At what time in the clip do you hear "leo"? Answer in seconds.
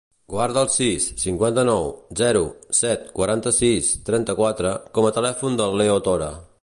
5.85-6.01